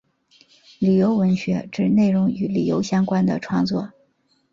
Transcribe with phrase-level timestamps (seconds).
[0.79, 3.93] 旅游文学指内容与旅游相关的创作。